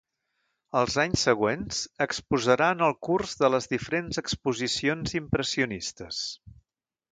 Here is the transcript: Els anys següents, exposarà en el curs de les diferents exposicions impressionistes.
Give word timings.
Els 0.79 0.95
anys 1.01 1.25
següents, 1.27 1.81
exposarà 2.05 2.71
en 2.77 2.81
el 2.89 2.97
curs 3.09 3.37
de 3.43 3.51
les 3.57 3.69
diferents 3.75 4.23
exposicions 4.25 5.17
impressionistes. 5.23 6.27